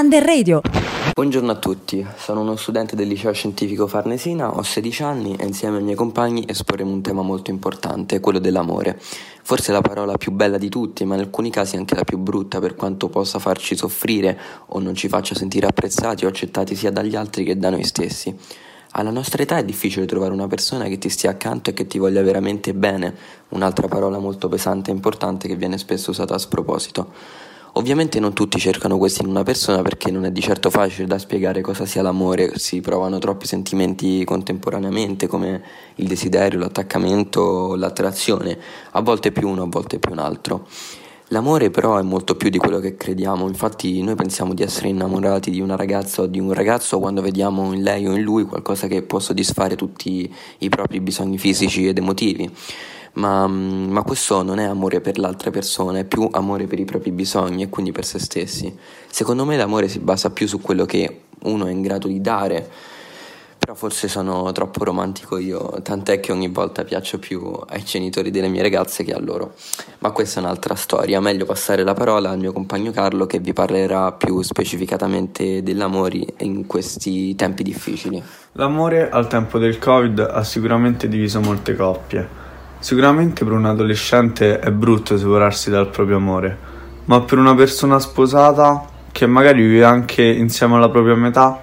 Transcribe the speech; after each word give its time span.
Under 0.00 0.24
Radio. 0.24 0.62
Buongiorno 1.12 1.50
a 1.50 1.56
tutti, 1.56 2.02
sono 2.16 2.40
uno 2.40 2.56
studente 2.56 2.96
del 2.96 3.06
liceo 3.06 3.34
scientifico 3.34 3.86
Farnesina, 3.86 4.56
ho 4.56 4.62
16 4.62 5.02
anni 5.02 5.36
e 5.36 5.44
insieme 5.44 5.76
ai 5.76 5.82
miei 5.82 5.94
compagni 5.94 6.42
esporremo 6.48 6.90
un 6.90 7.02
tema 7.02 7.20
molto 7.20 7.50
importante, 7.50 8.18
quello 8.18 8.38
dell'amore. 8.38 8.98
Forse 9.42 9.72
la 9.72 9.82
parola 9.82 10.16
più 10.16 10.32
bella 10.32 10.56
di 10.56 10.70
tutti, 10.70 11.04
ma 11.04 11.16
in 11.16 11.20
alcuni 11.20 11.50
casi 11.50 11.76
anche 11.76 11.94
la 11.94 12.04
più 12.04 12.16
brutta 12.16 12.60
per 12.60 12.76
quanto 12.76 13.10
possa 13.10 13.38
farci 13.38 13.76
soffrire 13.76 14.38
o 14.68 14.78
non 14.78 14.94
ci 14.94 15.06
faccia 15.06 15.34
sentire 15.34 15.66
apprezzati 15.66 16.24
o 16.24 16.28
accettati 16.28 16.74
sia 16.74 16.90
dagli 16.90 17.14
altri 17.14 17.44
che 17.44 17.58
da 17.58 17.68
noi 17.68 17.84
stessi. 17.84 18.34
Alla 18.92 19.10
nostra 19.10 19.42
età 19.42 19.58
è 19.58 19.64
difficile 19.64 20.06
trovare 20.06 20.32
una 20.32 20.46
persona 20.46 20.86
che 20.86 20.96
ti 20.96 21.10
stia 21.10 21.28
accanto 21.28 21.68
e 21.68 21.74
che 21.74 21.86
ti 21.86 21.98
voglia 21.98 22.22
veramente 22.22 22.72
bene, 22.72 23.14
un'altra 23.50 23.86
parola 23.86 24.18
molto 24.18 24.48
pesante 24.48 24.90
e 24.90 24.94
importante 24.94 25.46
che 25.46 25.56
viene 25.56 25.76
spesso 25.76 26.10
usata 26.10 26.34
a 26.34 26.38
sproposito. 26.38 27.48
Ovviamente 27.74 28.18
non 28.18 28.32
tutti 28.32 28.58
cercano 28.58 28.98
questo 28.98 29.22
in 29.22 29.28
una 29.28 29.44
persona 29.44 29.80
perché 29.80 30.10
non 30.10 30.24
è 30.24 30.32
di 30.32 30.40
certo 30.40 30.70
facile 30.70 31.06
da 31.06 31.18
spiegare 31.18 31.60
cosa 31.60 31.86
sia 31.86 32.02
l'amore, 32.02 32.58
si 32.58 32.80
provano 32.80 33.18
troppi 33.18 33.46
sentimenti 33.46 34.24
contemporaneamente 34.24 35.28
come 35.28 35.62
il 35.96 36.08
desiderio, 36.08 36.58
l'attaccamento, 36.58 37.76
l'attrazione, 37.76 38.58
a 38.90 39.00
volte 39.02 39.30
più 39.30 39.48
uno, 39.48 39.62
a 39.62 39.68
volte 39.68 40.00
più 40.00 40.10
un 40.10 40.18
altro. 40.18 40.66
L'amore 41.28 41.70
però 41.70 41.96
è 41.96 42.02
molto 42.02 42.34
più 42.34 42.50
di 42.50 42.58
quello 42.58 42.80
che 42.80 42.96
crediamo, 42.96 43.46
infatti 43.46 44.02
noi 44.02 44.16
pensiamo 44.16 44.52
di 44.52 44.64
essere 44.64 44.88
innamorati 44.88 45.52
di 45.52 45.60
una 45.60 45.76
ragazza 45.76 46.22
o 46.22 46.26
di 46.26 46.40
un 46.40 46.52
ragazzo 46.52 46.98
quando 46.98 47.22
vediamo 47.22 47.72
in 47.72 47.84
lei 47.84 48.04
o 48.08 48.16
in 48.16 48.22
lui 48.22 48.42
qualcosa 48.42 48.88
che 48.88 49.02
può 49.02 49.20
soddisfare 49.20 49.76
tutti 49.76 50.28
i 50.58 50.68
propri 50.68 50.98
bisogni 50.98 51.38
fisici 51.38 51.86
ed 51.86 51.98
emotivi 51.98 52.50
ma, 53.14 53.46
mm, 53.46 53.90
ma 53.90 54.02
questo 54.02 54.42
non 54.42 54.58
è 54.58 54.64
amore 54.64 55.00
per 55.00 55.18
l'altra 55.18 55.50
persona, 55.50 55.98
è 55.98 56.04
più 56.04 56.28
amore 56.30 56.66
per 56.66 56.78
i 56.78 56.84
propri 56.84 57.10
bisogni 57.10 57.64
e 57.64 57.68
quindi 57.68 57.92
per 57.92 58.04
se 58.04 58.18
stessi. 58.18 58.76
Secondo 59.08 59.44
me 59.44 59.56
l'amore 59.56 59.88
si 59.88 59.98
basa 59.98 60.30
più 60.30 60.46
su 60.46 60.60
quello 60.60 60.84
che 60.84 61.22
uno 61.42 61.66
è 61.66 61.70
in 61.70 61.82
grado 61.82 62.06
di 62.06 62.20
dare, 62.20 62.68
però 63.60 63.74
forse 63.74 64.08
sono 64.08 64.50
troppo 64.52 64.84
romantico 64.84 65.36
io, 65.36 65.80
tant'è 65.82 66.18
che 66.18 66.32
ogni 66.32 66.48
volta 66.48 66.82
piaccio 66.82 67.18
più 67.18 67.52
ai 67.68 67.82
genitori 67.82 68.30
delle 68.30 68.48
mie 68.48 68.62
ragazze 68.62 69.04
che 69.04 69.12
a 69.12 69.20
loro. 69.20 69.52
Ma 69.98 70.12
questa 70.12 70.40
è 70.40 70.42
un'altra 70.42 70.74
storia, 70.74 71.20
meglio 71.20 71.44
passare 71.44 71.84
la 71.84 71.92
parola 71.92 72.30
al 72.30 72.38
mio 72.38 72.52
compagno 72.52 72.90
Carlo 72.90 73.26
che 73.26 73.38
vi 73.38 73.52
parlerà 73.52 74.12
più 74.12 74.40
specificatamente 74.40 75.62
dell'amore 75.62 76.24
in 76.38 76.66
questi 76.66 77.34
tempi 77.34 77.62
difficili. 77.62 78.22
L'amore 78.52 79.10
al 79.10 79.26
tempo 79.26 79.58
del 79.58 79.78
Covid 79.78 80.20
ha 80.20 80.42
sicuramente 80.42 81.06
diviso 81.06 81.40
molte 81.40 81.76
coppie. 81.76 82.49
Sicuramente 82.80 83.44
per 83.44 83.52
un 83.52 83.66
adolescente 83.66 84.58
è 84.58 84.70
brutto 84.70 85.18
separarsi 85.18 85.68
dal 85.68 85.90
proprio 85.90 86.16
amore, 86.16 86.56
ma 87.04 87.20
per 87.20 87.36
una 87.36 87.54
persona 87.54 87.98
sposata 87.98 88.88
che 89.12 89.26
magari 89.26 89.60
vive 89.60 89.84
anche 89.84 90.22
insieme 90.22 90.76
alla 90.76 90.88
propria 90.88 91.14
metà, 91.14 91.60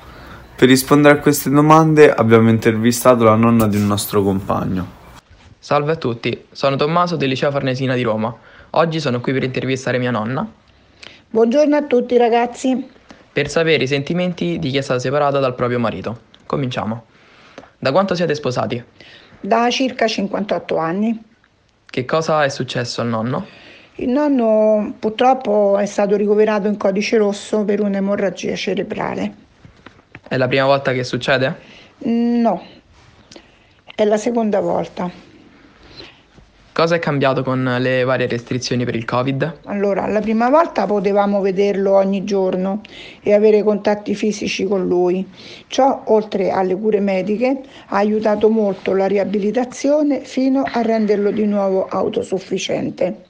per 0.56 0.68
rispondere 0.68 1.18
a 1.18 1.20
queste 1.20 1.50
domande 1.50 2.14
abbiamo 2.14 2.50
intervistato 2.50 3.24
la 3.24 3.34
nonna 3.34 3.66
di 3.68 3.78
un 3.78 3.88
nostro 3.88 4.22
compagno. 4.22 4.96
Salve 5.58 5.94
a 5.94 5.96
tutti, 5.96 6.46
sono 6.52 6.76
Tommaso 6.76 7.16
del 7.16 7.30
Liceo 7.30 7.50
Farnesina 7.50 7.96
di 7.96 8.04
Roma. 8.04 8.34
Oggi 8.72 9.00
sono 9.00 9.20
qui 9.20 9.34
per 9.34 9.42
intervistare 9.42 9.98
mia 9.98 10.12
nonna. 10.12 10.48
Buongiorno 11.30 11.76
a 11.76 11.84
tutti 11.84 12.16
ragazzi. 12.16 12.90
Per 13.34 13.50
sapere 13.50 13.84
i 13.84 13.88
sentimenti 13.88 14.60
di 14.60 14.70
chi 14.70 14.78
è 14.78 14.82
stata 14.82 15.00
separata 15.00 15.40
dal 15.40 15.56
proprio 15.56 15.80
marito. 15.80 16.20
Cominciamo. 16.46 17.06
Da 17.80 17.92
quanto 17.92 18.16
siete 18.16 18.34
sposati? 18.34 18.84
Da 19.40 19.70
circa 19.70 20.08
58 20.08 20.78
anni. 20.78 21.24
Che 21.86 22.06
cosa 22.06 22.44
è 22.44 22.50
successo 22.50 23.02
al 23.02 23.08
nonno? 23.08 23.46
Il 23.96 24.10
nonno 24.10 24.94
purtroppo 25.00 25.78
è 25.78 25.86
stato 25.86 26.16
ricoverato 26.16 26.68
in 26.68 26.78
codice 26.78 27.18
rosso 27.18 27.64
per 27.64 27.82
un'emorragia 27.82 28.56
cerebrale. 28.56 29.34
È 30.28 30.38
la 30.38 30.48
prima 30.48 30.66
volta 30.66 30.92
che 30.92 31.04
succede? 31.04 31.56
No, 32.00 32.62
è 33.96 34.04
la 34.04 34.18
seconda 34.18 34.60
volta. 34.60 35.10
Cosa 36.78 36.94
è 36.94 37.00
cambiato 37.00 37.42
con 37.42 37.78
le 37.80 38.04
varie 38.04 38.28
restrizioni 38.28 38.86
per 38.86 38.96
il 38.96 39.04
Covid? 39.04 39.62
Allora, 39.64 40.06
la 40.06 40.20
prima 40.20 40.48
volta 40.52 40.86
potevamo 40.86 41.42
vederlo 41.42 41.96
ogni 41.96 42.24
giorno 42.24 42.82
e 43.24 43.34
avere 43.34 43.64
contatti 43.64 44.14
fisici 44.14 44.64
con 44.66 44.86
lui. 44.86 45.28
Ciò, 45.66 46.04
oltre 46.06 46.52
alle 46.52 46.76
cure 46.76 47.00
mediche, 47.00 47.62
ha 47.88 47.98
aiutato 47.98 48.50
molto 48.50 48.94
la 48.94 49.08
riabilitazione 49.08 50.20
fino 50.20 50.62
a 50.72 50.84
renderlo 50.84 51.32
di 51.32 51.48
nuovo 51.48 51.88
autosufficiente. 51.88 53.26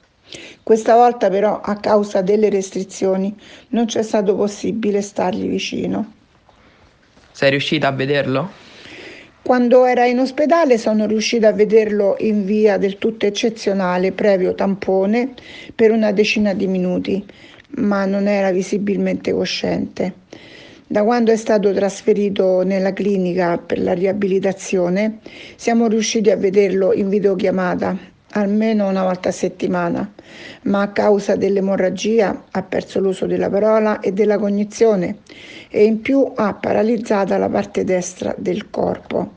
Questa 0.62 0.94
volta 0.94 1.30
però, 1.30 1.58
a 1.62 1.76
causa 1.76 2.20
delle 2.20 2.50
restrizioni, 2.50 3.34
non 3.68 3.86
c'è 3.86 4.02
stato 4.02 4.36
possibile 4.36 5.00
stargli 5.00 5.48
vicino. 5.48 6.12
Sei 7.32 7.48
riuscita 7.48 7.88
a 7.88 7.92
vederlo? 7.92 8.67
Quando 9.48 9.86
era 9.86 10.04
in 10.04 10.18
ospedale 10.18 10.76
sono 10.76 11.06
riuscita 11.06 11.48
a 11.48 11.52
vederlo 11.52 12.16
in 12.18 12.44
via 12.44 12.76
del 12.76 12.98
tutto 12.98 13.24
eccezionale, 13.24 14.12
previo 14.12 14.54
tampone, 14.54 15.32
per 15.74 15.90
una 15.90 16.12
decina 16.12 16.52
di 16.52 16.66
minuti, 16.66 17.24
ma 17.76 18.04
non 18.04 18.28
era 18.28 18.50
visibilmente 18.50 19.32
cosciente. 19.32 20.12
Da 20.86 21.02
quando 21.02 21.32
è 21.32 21.36
stato 21.36 21.72
trasferito 21.72 22.60
nella 22.60 22.92
clinica 22.92 23.56
per 23.56 23.80
la 23.80 23.94
riabilitazione, 23.94 25.20
siamo 25.56 25.86
riusciti 25.86 26.28
a 26.28 26.36
vederlo 26.36 26.92
in 26.92 27.08
videochiamata 27.08 27.96
almeno 28.32 28.86
una 28.86 29.02
volta 29.02 29.30
a 29.30 29.32
settimana, 29.32 30.12
ma 30.64 30.82
a 30.82 30.92
causa 30.92 31.36
dell'emorragia 31.36 32.44
ha 32.50 32.62
perso 32.62 33.00
l'uso 33.00 33.24
della 33.24 33.48
parola 33.48 34.00
e 34.00 34.12
della 34.12 34.38
cognizione 34.38 35.20
e 35.70 35.84
in 35.84 36.02
più 36.02 36.30
ha 36.34 36.52
paralizzata 36.52 37.38
la 37.38 37.48
parte 37.48 37.84
destra 37.84 38.34
del 38.36 38.68
corpo. 38.68 39.36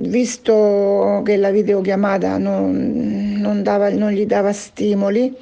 Visto 0.00 1.22
che 1.24 1.36
la 1.36 1.50
videochiamata 1.50 2.38
non, 2.38 3.36
non, 3.38 3.62
dava, 3.64 3.90
non 3.90 4.12
gli 4.12 4.26
dava 4.26 4.52
stimoli, 4.52 5.34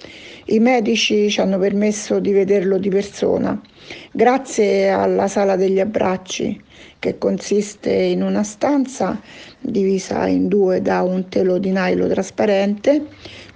i 0.47 0.61
medici 0.61 1.29
ci 1.29 1.41
hanno 1.41 1.59
permesso 1.59 2.21
di 2.21 2.33
vederlo 2.33 2.79
di 2.79 2.89
persona, 2.89 3.61
grazie 4.13 4.89
alla 4.89 5.29
sala 5.29 5.57
degli 5.57 5.81
abbracci, 5.81 6.59
che 6.99 7.19
consiste 7.19 7.93
in 7.93 8.23
una 8.23 8.43
stanza 8.45 9.21
divisa 9.61 10.27
in 10.27 10.49
due 10.49 10.81
da 10.81 11.03
un 11.03 11.29
telo 11.29 11.59
di 11.59 11.71
nylon 11.71 12.09
trasparente 12.09 13.07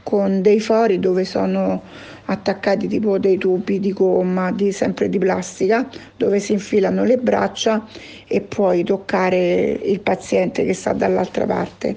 con 0.02 0.42
dei 0.42 0.60
fori 0.60 0.98
dove 0.98 1.24
sono 1.24 1.82
attaccati 2.30 2.86
tipo 2.86 3.18
dei 3.18 3.38
tubi 3.38 3.80
di 3.80 3.92
gomma, 3.92 4.52
di, 4.52 4.70
sempre 4.72 5.08
di 5.08 5.18
plastica, 5.18 5.88
dove 6.16 6.38
si 6.38 6.52
infilano 6.52 7.04
le 7.04 7.18
braccia 7.18 7.86
e 8.26 8.40
puoi 8.40 8.84
toccare 8.84 9.70
il 9.82 10.00
paziente 10.00 10.64
che 10.64 10.72
sta 10.72 10.92
dall'altra 10.92 11.44
parte. 11.44 11.96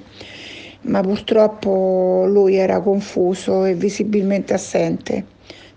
Ma 0.82 1.02
purtroppo 1.02 2.26
lui 2.28 2.56
era 2.56 2.82
confuso 2.82 3.64
e 3.64 3.76
visibilmente 3.76 4.54
assente, 4.54 5.26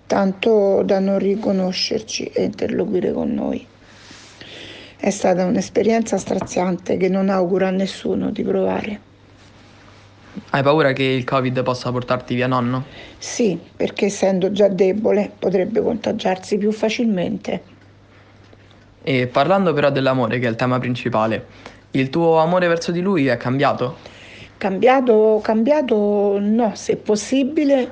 tanto 0.06 0.83
da 0.83 0.99
non 0.99 1.19
riconoscerci 1.19 2.25
e 2.25 2.44
interloquire 2.44 3.12
con 3.12 3.33
noi. 3.33 3.65
È 4.99 5.11
stata 5.11 5.44
un'esperienza 5.44 6.17
straziante 6.17 6.97
che 6.97 7.09
non 7.09 7.28
auguro 7.28 7.67
a 7.67 7.71
nessuno 7.71 8.31
di 8.31 8.43
provare. 8.43 9.00
Hai 10.50 10.62
paura 10.62 10.92
che 10.92 11.02
il 11.02 11.24
Covid 11.24 11.62
possa 11.62 11.91
portarti 11.91 12.34
via 12.34 12.47
nonno? 12.47 12.84
Sì, 13.16 13.58
perché 13.74 14.06
essendo 14.06 14.52
già 14.52 14.69
debole 14.69 15.32
potrebbe 15.38 15.80
contagiarsi 15.80 16.58
più 16.58 16.72
facilmente. 16.72 17.62
E 19.02 19.26
parlando 19.28 19.72
però 19.72 19.91
dell'amore, 19.91 20.38
che 20.38 20.46
è 20.46 20.50
il 20.50 20.56
tema 20.56 20.78
principale, 20.78 21.46
il 21.92 22.10
tuo 22.10 22.38
amore 22.38 22.69
verso 22.69 22.92
di 22.92 23.00
lui 23.00 23.26
è 23.28 23.36
cambiato? 23.38 23.96
Cambiato, 24.58 25.41
cambiato 25.42 26.38
no, 26.38 26.72
se 26.75 26.96
possibile, 26.96 27.91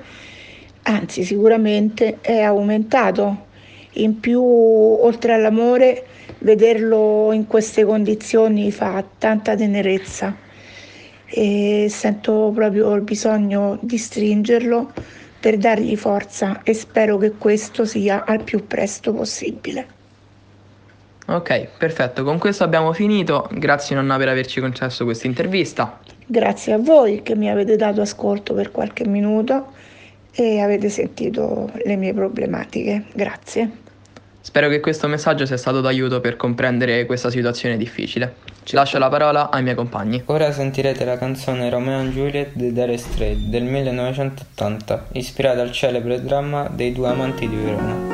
anzi 0.83 1.25
sicuramente 1.25 2.19
è 2.21 2.41
aumentato. 2.41 3.47
In 3.93 4.21
più, 4.21 4.43
oltre 4.43 5.33
all'amore, 5.33 6.05
vederlo 6.41 7.33
in 7.33 7.47
queste 7.47 7.85
condizioni 7.85 8.71
fa 8.71 9.03
tanta 9.17 9.55
tenerezza 9.55 10.43
e 11.37 11.89
sento 11.91 12.53
proprio 12.55 12.95
il 12.95 13.03
bisogno 13.03 13.77
di 13.81 13.99
stringerlo 13.99 14.93
per 15.41 15.57
dargli 15.57 15.97
forza 15.97 16.63
e 16.63 16.73
spero 16.75 17.19
che 17.19 17.33
questo 17.33 17.85
sia 17.85 18.25
al 18.25 18.45
più 18.45 18.69
presto 18.69 19.13
possibile. 19.13 19.87
Ok, 21.27 21.69
perfetto, 21.77 22.23
con 22.23 22.39
questo 22.39 22.63
abbiamo 22.63 22.93
finito. 22.93 23.49
Grazie 23.51 23.97
nonna 23.97 24.17
per 24.17 24.29
averci 24.29 24.61
concesso 24.61 25.05
questa 25.05 25.27
intervista. 25.27 25.99
Grazie 26.25 26.75
a 26.75 26.79
voi 26.79 27.23
che 27.23 27.35
mi 27.35 27.51
avete 27.51 27.75
dato 27.75 28.01
ascolto 28.01 28.55
per 28.55 28.71
qualche 28.71 29.05
minuto 29.05 29.73
e 30.33 30.61
avete 30.61 30.89
sentito 30.89 31.69
le 31.85 31.97
mie 31.97 32.15
problematiche. 32.15 33.07
Grazie. 33.13 33.84
Spero 34.45 34.69
che 34.69 34.81
questo 34.81 35.09
messaggio 35.09 35.47
sia 35.47 35.57
stato 35.57 35.81
d'aiuto 35.81 36.21
per 36.21 36.37
comprendere 36.37 37.07
questa 37.07 37.31
situazione 37.31 37.79
difficile. 37.79 38.35
Ci 38.63 38.75
lascio 38.75 38.99
la 38.99 39.09
parola 39.09 39.51
ai 39.51 39.63
miei 39.63 39.75
compagni. 39.75 40.23
Ora 40.27 40.53
sentirete 40.53 41.07
la 41.07 41.17
canzone 41.17 41.71
Romeo 41.71 41.99
and 41.99 42.13
Juliet 42.13 42.51
di 42.53 42.71
Dire 42.71 42.99
Straits 42.99 43.41
del 43.41 43.63
1980, 43.63 45.07
ispirata 45.13 45.63
al 45.63 45.73
celebre 45.73 46.23
dramma 46.23 46.69
dei 46.71 46.93
due 46.93 47.09
amanti 47.09 47.49
di 47.49 47.57
Verona. 47.57 48.14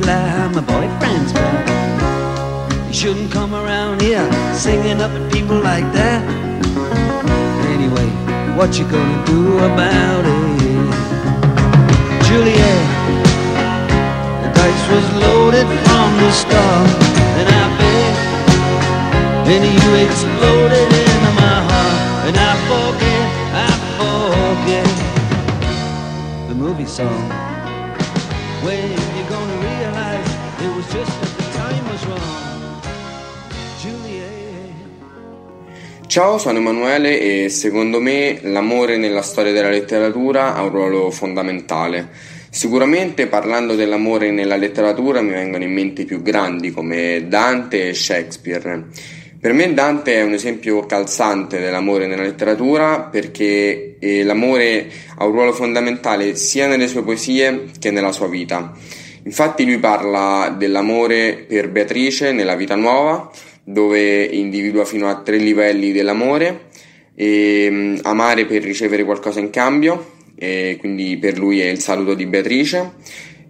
Layla, 0.00 0.54
my 0.54 0.60
boyfriend's 0.62 1.32
back 1.34 1.68
You 2.88 2.94
shouldn't 2.94 3.30
come 3.30 3.54
around 3.54 4.00
here 4.00 4.24
Singing 4.54 5.02
up 5.02 5.10
at 5.10 5.32
people 5.32 5.58
like 5.60 5.84
that. 5.92 6.22
Anyway, 7.74 8.08
what 8.56 8.78
you 8.78 8.84
gonna 8.84 9.26
do 9.26 9.58
about 9.58 10.24
it? 10.24 10.52
Juliet 12.24 12.84
The 14.42 14.48
dice 14.56 14.84
was 14.88 15.06
loaded 15.24 15.68
from 15.84 16.08
the 16.22 16.30
start 16.32 16.88
And 17.38 17.48
I 17.60 17.64
bet 17.78 18.14
And 19.52 19.64
you 19.76 19.88
exploded 20.06 20.88
into 21.04 21.30
my 21.36 21.58
heart 21.68 22.28
And 22.28 22.36
I 22.50 22.52
forget, 22.70 23.24
I 23.52 23.70
forget 24.00 24.88
The 26.48 26.54
movie 26.54 26.86
song. 26.86 27.28
When 28.64 28.90
you 29.16 29.24
gonna 29.28 29.61
Ciao, 36.06 36.36
sono 36.36 36.58
Emanuele 36.58 37.44
e 37.44 37.48
secondo 37.48 37.98
me 37.98 38.38
l'amore 38.42 38.98
nella 38.98 39.22
storia 39.22 39.50
della 39.50 39.70
letteratura 39.70 40.54
ha 40.54 40.62
un 40.62 40.68
ruolo 40.68 41.10
fondamentale. 41.10 42.10
Sicuramente 42.50 43.28
parlando 43.28 43.74
dell'amore 43.74 44.30
nella 44.30 44.56
letteratura 44.56 45.22
mi 45.22 45.30
vengono 45.30 45.64
in 45.64 45.72
mente 45.72 46.02
i 46.02 46.04
più 46.04 46.20
grandi 46.20 46.70
come 46.70 47.28
Dante 47.28 47.88
e 47.88 47.94
Shakespeare. 47.94 48.88
Per 49.40 49.52
me 49.54 49.72
Dante 49.72 50.16
è 50.16 50.22
un 50.22 50.34
esempio 50.34 50.84
calzante 50.84 51.58
dell'amore 51.58 52.06
nella 52.06 52.24
letteratura 52.24 53.00
perché 53.00 53.96
eh, 53.98 54.22
l'amore 54.22 54.88
ha 55.16 55.24
un 55.24 55.32
ruolo 55.32 55.52
fondamentale 55.52 56.36
sia 56.36 56.66
nelle 56.66 56.88
sue 56.88 57.02
poesie 57.02 57.70
che 57.80 57.90
nella 57.90 58.12
sua 58.12 58.28
vita. 58.28 59.00
Infatti 59.24 59.64
lui 59.64 59.78
parla 59.78 60.54
dell'amore 60.56 61.44
per 61.46 61.70
Beatrice 61.70 62.32
nella 62.32 62.56
vita 62.56 62.74
nuova, 62.74 63.30
dove 63.64 64.24
individua 64.24 64.84
fino 64.84 65.08
a 65.08 65.20
tre 65.22 65.36
livelli 65.36 65.92
dell'amore, 65.92 66.68
e, 67.14 67.68
mm, 67.70 67.96
amare 68.02 68.46
per 68.46 68.62
ricevere 68.62 69.04
qualcosa 69.04 69.40
in 69.40 69.50
cambio, 69.50 70.10
quindi 70.78 71.18
per 71.18 71.38
lui 71.38 71.60
è 71.60 71.66
il 71.66 71.78
saluto 71.78 72.14
di 72.14 72.26
Beatrice, 72.26 72.94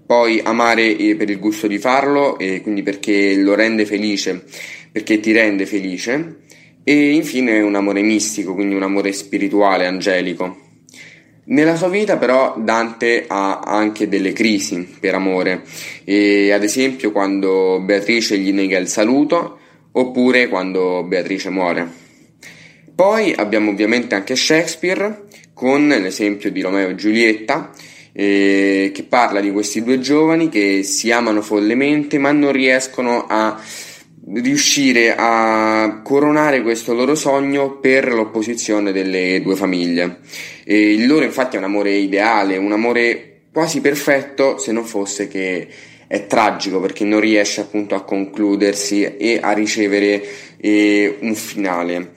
poi 0.05 0.41
amare 0.45 0.95
eh, 0.95 1.17
per 1.17 1.31
il 1.31 1.39
gusto 1.39 1.67
di 1.67 1.79
farlo, 1.79 2.37
quindi 2.37 2.83
perché 2.83 3.35
lo 3.37 3.55
rende 3.55 3.87
felice, 3.87 4.45
perché 4.91 5.21
ti 5.21 5.33
rende 5.33 5.65
felice, 5.65 6.41
e 6.85 7.13
infine 7.13 7.61
un 7.61 7.77
amore 7.77 8.03
mistico, 8.03 8.55
quindi 8.55 8.75
un 8.75 8.83
amore 8.83 9.13
spirituale, 9.13 9.87
angelico. 9.87 10.72
Nella 11.45 11.75
sua 11.75 11.89
vita 11.89 12.19
però 12.19 12.55
Dante 12.57 13.25
ha 13.27 13.59
anche 13.59 14.09
delle 14.09 14.33
crisi 14.33 14.97
per 15.01 15.15
amore, 15.15 15.63
e 16.05 16.53
ad 16.53 16.63
esempio 16.63 17.11
quando 17.11 17.81
Beatrice 17.81 18.39
gli 18.39 18.53
nega 18.53 18.79
il 18.79 18.87
saluto 18.87 19.59
oppure 19.91 20.49
quando 20.49 21.03
Beatrice 21.03 21.51
muore. 21.51 22.01
Poi 22.95 23.35
abbiamo 23.37 23.71
ovviamente 23.71 24.15
anche 24.15 24.37
Shakespeare 24.37 25.25
con 25.53 25.89
l'esempio 25.89 26.53
di 26.53 26.61
Romeo 26.61 26.91
e 26.91 26.95
Giulietta 26.95 27.73
eh, 28.13 28.91
che 28.95 29.03
parla 29.03 29.41
di 29.41 29.51
questi 29.51 29.83
due 29.83 29.99
giovani 29.99 30.49
che 30.49 30.83
si 30.83 31.11
amano 31.11 31.43
follemente 31.43 32.19
ma 32.19 32.31
non 32.31 32.53
riescono 32.53 33.27
a 33.29 33.59
riuscire 34.27 35.15
a 35.17 36.01
coronare 36.03 36.63
questo 36.63 36.95
loro 36.95 37.15
sogno 37.15 37.79
per 37.79 38.13
l'opposizione 38.13 38.93
delle 38.93 39.41
due 39.43 39.57
famiglie. 39.57 40.19
E 40.65 40.93
il 40.93 41.07
loro 41.07 41.25
infatti 41.25 41.57
è 41.57 41.59
un 41.59 41.65
amore 41.65 41.93
ideale, 41.93 42.57
un 42.57 42.73
amore 42.73 43.43
quasi 43.53 43.81
perfetto 43.81 44.59
se 44.59 44.73
non 44.73 44.85
fosse 44.85 45.29
che 45.29 45.69
è 46.07 46.27
tragico 46.27 46.81
perché 46.81 47.05
non 47.05 47.21
riesce 47.21 47.63
appunto 47.63 47.95
a 47.95 48.03
concludersi 48.03 49.17
e 49.17 49.39
a 49.43 49.53
ricevere 49.53 50.23
eh, 50.59 51.17
un 51.21 51.35
finale. 51.35 52.13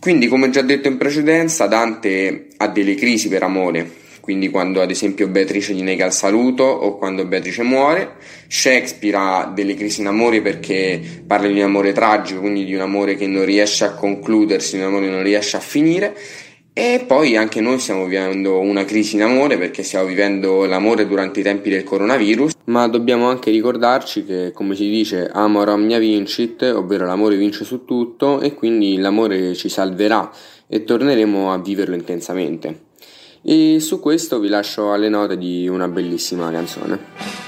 Quindi, 0.00 0.28
come 0.28 0.50
già 0.50 0.62
detto 0.62 0.88
in 0.88 0.96
precedenza, 0.96 1.66
Dante 1.66 2.48
ha 2.56 2.68
delle 2.68 2.94
crisi 2.94 3.28
per 3.28 3.42
amore, 3.42 3.90
quindi 4.28 4.50
quando 4.50 4.82
ad 4.82 4.90
esempio 4.90 5.26
Beatrice 5.26 5.72
gli 5.72 5.80
nega 5.80 6.04
il 6.04 6.12
saluto 6.12 6.62
o 6.62 6.98
quando 6.98 7.24
Beatrice 7.24 7.62
muore. 7.62 8.16
Shakespeare 8.46 9.16
ha 9.16 9.52
delle 9.54 9.72
crisi 9.72 10.02
in 10.02 10.06
amore 10.06 10.42
perché 10.42 11.00
parla 11.26 11.46
di 11.46 11.54
un 11.54 11.64
amore 11.64 11.94
tragico, 11.94 12.40
quindi 12.40 12.66
di 12.66 12.74
un 12.74 12.82
amore 12.82 13.14
che 13.14 13.26
non 13.26 13.46
riesce 13.46 13.86
a 13.86 13.94
concludersi, 13.94 14.76
di 14.76 14.82
un 14.82 14.88
amore 14.88 15.06
che 15.06 15.12
non 15.12 15.22
riesce 15.22 15.56
a 15.56 15.60
finire. 15.60 16.14
E 16.74 17.04
poi 17.06 17.38
anche 17.38 17.62
noi 17.62 17.78
stiamo 17.78 18.04
vivendo 18.04 18.60
una 18.60 18.84
crisi 18.84 19.16
in 19.16 19.22
amore 19.22 19.56
perché 19.56 19.82
stiamo 19.82 20.04
vivendo 20.04 20.66
l'amore 20.66 21.06
durante 21.06 21.40
i 21.40 21.42
tempi 21.42 21.70
del 21.70 21.84
coronavirus, 21.84 22.52
ma 22.64 22.86
dobbiamo 22.86 23.30
anche 23.30 23.50
ricordarci 23.50 24.26
che, 24.26 24.50
come 24.52 24.74
si 24.74 24.90
dice, 24.90 25.26
amor 25.32 25.70
omnia 25.70 25.98
vincit, 25.98 26.60
ovvero 26.64 27.06
l'amore 27.06 27.36
vince 27.36 27.64
su 27.64 27.86
tutto 27.86 28.42
e 28.42 28.52
quindi 28.52 28.98
l'amore 28.98 29.54
ci 29.54 29.70
salverà 29.70 30.30
e 30.68 30.84
torneremo 30.84 31.50
a 31.50 31.56
viverlo 31.56 31.94
intensamente. 31.94 32.87
E 33.42 33.80
su 33.80 34.00
questo 34.00 34.38
vi 34.38 34.48
lascio 34.48 34.92
alle 34.92 35.08
note 35.08 35.38
di 35.38 35.68
una 35.68 35.88
bellissima 35.88 36.50
canzone. 36.50 37.47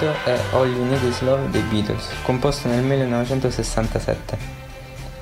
sentito 0.00 0.12
è 0.24 0.38
All 0.52 0.70
You 0.70 0.84
Need 0.84 1.02
Is 1.02 1.20
Love 1.20 1.50
dei 1.50 1.62
Beatles, 1.62 2.08
composta 2.22 2.68
nel 2.68 2.82
1967. 2.82 4.38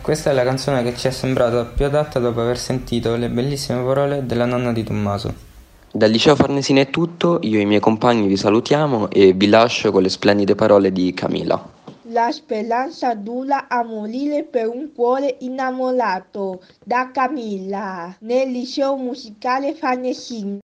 Questa 0.01 0.31
è 0.31 0.33
la 0.33 0.45
canzone 0.45 0.83
che 0.85 0.97
ci 0.97 1.09
è 1.09 1.11
sembrata 1.11 1.65
più 1.65 1.85
adatta 1.85 2.21
dopo 2.21 2.41
aver 2.41 2.57
sentito 2.57 3.17
le 3.17 3.29
bellissime 3.29 3.83
parole 3.83 4.25
della 4.25 4.45
nonna 4.45 4.73
di 4.73 4.85
Tommaso. 4.85 5.35
Dal 5.91 6.11
liceo 6.11 6.37
Farnesina 6.37 6.81
è 6.81 6.91
tutto, 6.91 7.41
io 7.43 7.59
e 7.59 7.63
i 7.63 7.67
miei 7.67 7.81
compagni 7.81 8.29
vi 8.29 8.37
salutiamo 8.37 9.11
e 9.11 9.33
vi 9.33 9.49
lascio 9.49 9.91
con 9.91 10.03
le 10.03 10.09
splendide 10.09 10.55
parole 10.55 10.93
di 10.93 11.13
Camila. 11.13 11.77
La 12.11 12.31
speranza 12.31 13.15
dura 13.15 13.69
a 13.69 13.83
morire 13.83 14.45
per 14.45 14.69
un 14.69 14.93
cuore 14.95 15.37
innamorato 15.41 16.63
da 16.83 17.11
Camilla 17.13 18.17
nel 18.21 18.51
liceo 18.51 18.97
musicale 18.97 19.75
Farnesina. 19.75 20.57